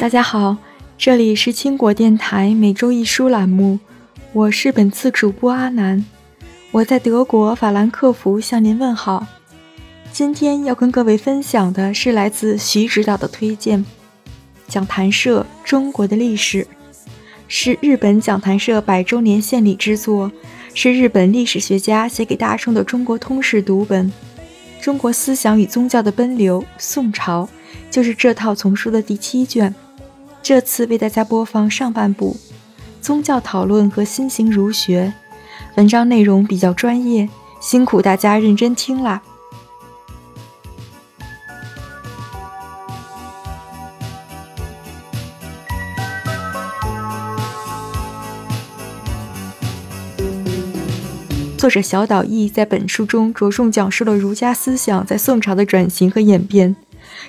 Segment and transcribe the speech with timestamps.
[0.00, 0.56] 大家好，
[0.96, 3.80] 这里是青果电台每周一书栏目，
[4.32, 6.04] 我是本次主播阿南，
[6.70, 9.26] 我在德国法兰克福向您问好。
[10.12, 13.80] 今天要跟各位分享的是来自徐指导的推荐，
[14.68, 16.62] 《讲坛社中国的历史》，
[17.48, 20.30] 是日本讲坛社百周年献礼之作，
[20.74, 24.10] 是日本历史学家写给大众的中国通史读本。
[24.80, 27.48] 中国思想与宗教的奔流，宋朝
[27.90, 29.74] 就是这套丛书的第七卷。
[30.42, 32.36] 这次为大家播放上半部
[33.02, 35.12] 宗教讨论和新型儒学，
[35.76, 37.28] 文章内容比较专业，
[37.60, 39.22] 辛苦大家认真听啦。
[51.58, 56.74] 作者小岛义在本书中着重讲述了儒家思想在宋朝的转型和演变。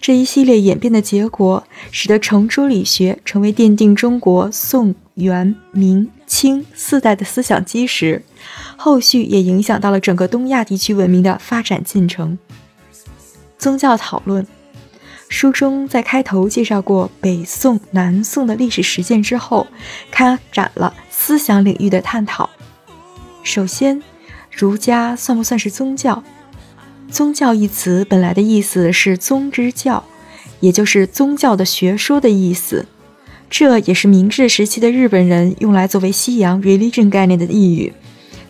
[0.00, 8.22] 这一系列演变的结果，使得程朱理学成为奠定中国宋、元、明、清四代的思想基石，
[8.76, 12.38] 后续也影响到了整个东亚地区文明的发展进程。
[13.58, 14.46] 宗教讨论
[15.28, 19.66] 书中在开头介绍过北宋、南宋的历史实践之后，
[20.10, 22.50] 开展了思想领域的探讨。
[23.42, 24.02] 首先，
[24.50, 26.22] 儒家算不算是宗教？
[27.14, 30.02] 宗教一词本来的意思是宗之教，
[30.58, 32.86] 也就是宗教的学说的意思。
[33.48, 37.92] 这也是明治时期的日本人用来作为西洋 religion 概念的意语，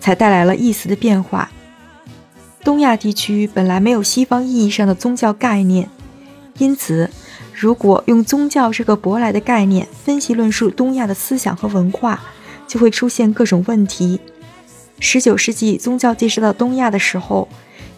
[0.00, 1.50] 才带来了意思的变化。
[2.62, 5.90] 东亚地区本来没有西方意义上的宗教概念，
[6.56, 7.10] 因此，
[7.52, 12.22] 如果用宗教这个舶来的概念分析论述东亚的思想和文化，
[12.66, 14.18] 就会出现各种问题。
[15.04, 17.46] 十九世纪宗教介绍到东亚的时候。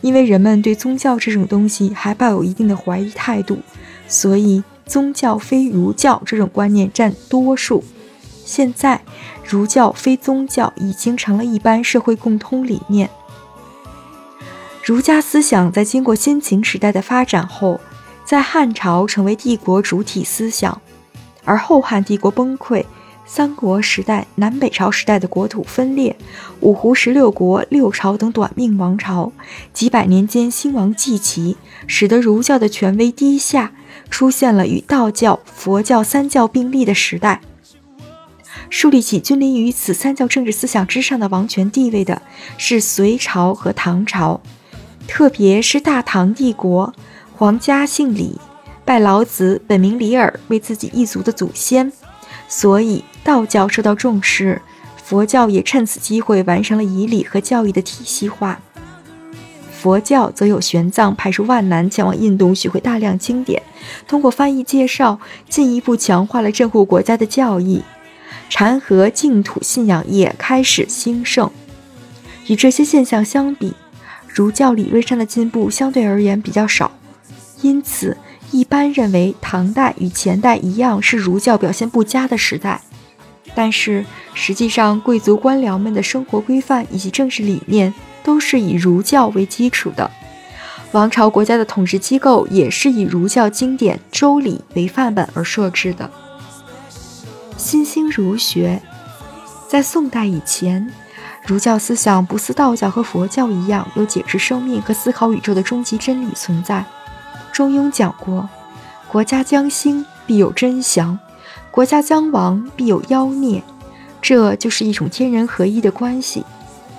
[0.03, 3.59] 因为人们对宗教这种东西还抱有一定的怀疑态度，
[4.07, 7.83] 所以宗教非儒教这种观念占多数。
[8.45, 9.01] 现在，
[9.43, 13.09] 儒教非宗教已经成了一般社会共通理念。
[14.85, 17.81] 儒家思想在经过先秦时代的发展后，
[18.25, 20.81] 在汉朝成为帝国主体思想，
[21.45, 22.85] 而后汉帝国崩溃。
[23.29, 26.17] 三国时代、南北朝时代的国土分裂，
[26.61, 29.33] 五胡十六国、六朝等短命王朝，
[29.73, 31.57] 几百年间兴亡既齐，
[31.89, 33.73] 使得儒教的权威低下，
[34.09, 37.41] 出现了与道教、佛教三教并立的时代。
[38.71, 42.23] 树立起君临于此三教政治思想之上的王权地位的
[42.57, 44.41] 是隋朝和唐朝，
[45.09, 46.95] 特别是大唐帝国，
[47.35, 48.41] 皇家姓李，
[48.85, 51.93] 拜老子本名李耳为自己一族的祖先。
[52.49, 54.63] 所以，道教受到重视，
[55.03, 58.61] 佛教也趁此机会完成了仪礼和教义的体系化。
[59.73, 63.61] 佛教则有玄奘派出万难前往印度学会大量经典，
[64.07, 67.83] 通过翻译介绍，进一步强化了镇护国家的教义。
[68.49, 71.51] 禅和净土信仰也开始兴盛。
[72.47, 73.75] 与这些现象相比，
[74.29, 76.93] 儒教理论上的进步相对而言比较少，
[77.61, 78.17] 因此。
[78.53, 82.81] 一般认为，唐代与前代一样是儒教表现不佳的时代，
[83.57, 90.11] 但是实际上，贵族官僚们的生活规范以及政治理念都是以儒教为基础的，
[90.93, 96.11] 王朝国家的统治机构也是以儒教经典《周礼》为范本而设置的。
[97.57, 98.83] 新兴儒学
[99.67, 100.93] 在宋代以前，
[101.47, 106.85] 儒教思想不似道教和佛教一样有解释生命和思考宇宙的终极真理存在。
[107.53, 108.47] 中庸讲过
[109.09, 111.19] ：“国家将兴，必有真祥；
[111.77, 113.63] 国家将亡，必有妖孽。”
[114.23, 116.43] 这就是一种天人合一的关系。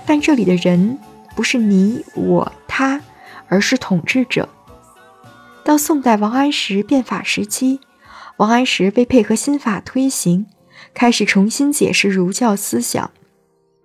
[0.05, 0.99] 但这里的人
[1.35, 3.01] 不是你我他，
[3.47, 4.47] 而是统治者。
[5.63, 7.79] 到宋代王安石变法时期，
[8.37, 10.45] 王安石为配合新法推行，
[10.93, 13.09] 开始重新解释儒教思想。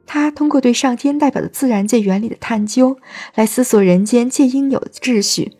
[0.06, 2.98] 他通过对上天代表的自然界原理的探究，
[3.34, 5.52] 来思索人间界应有的秩序。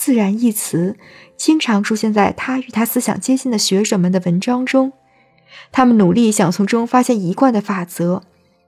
[0.00, 0.96] 自然一词
[1.36, 4.94] 经常出现在他与他思想接近的学者们的文章中，
[5.70, 8.22] 他们努力想从中发现一贯的法则，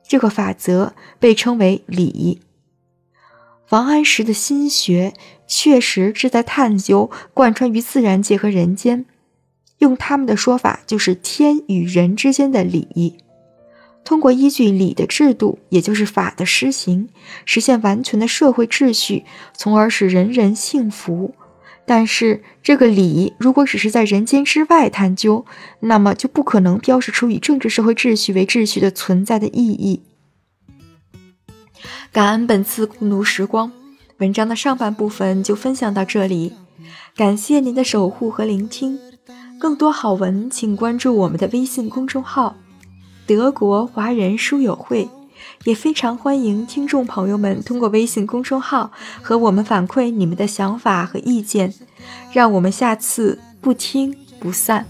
[0.06, 2.42] 这个法则被称为理。
[3.70, 5.14] 王安石的心学
[5.46, 9.06] 确实是在探究贯穿于自然界和人间，
[9.78, 13.21] 用他们的说法就是天与人之间的理。
[14.04, 17.08] 通过依据礼的制度，也就是法的施行，
[17.44, 19.24] 实现完全的社会秩序，
[19.56, 21.34] 从而使人人幸福。
[21.84, 25.44] 但是，这个礼如果只是在人间之外探究，
[25.80, 30.02] 那么就不可能标示出以政治社会秩序为秩序的存在的意义。
[32.12, 33.72] 感恩本次共读时光，
[34.18, 36.52] 文章的上半部分就分享到这里，
[37.16, 38.98] 感谢您的守护和聆听。
[39.58, 42.56] 更多好文，请关注我们的微信公众号
[43.26, 45.08] “德国华人书友会”。
[45.64, 48.90] 也非常欢迎听众朋友们通过微信公众号
[49.22, 51.72] 和我们反馈你们的想法和意见，
[52.32, 54.86] 让我们下次不听不散。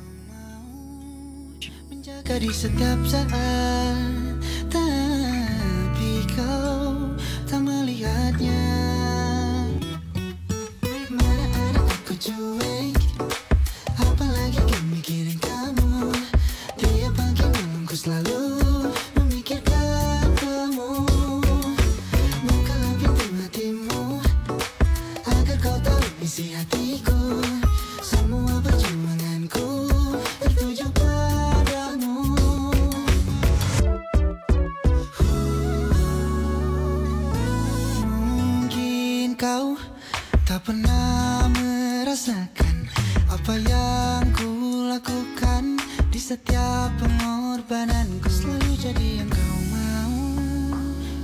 [40.52, 42.84] Tak pernah merasakan
[43.32, 45.80] apa yang ku lakukan
[46.12, 48.28] Di setiap pengorbananku.
[48.28, 50.12] Selalu jadi yang kau mau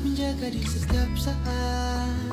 [0.00, 2.27] Menjaga di setiap saat